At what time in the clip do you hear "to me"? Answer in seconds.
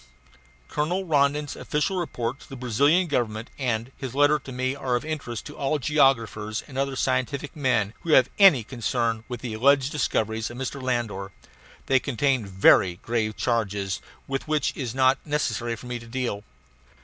4.39-4.75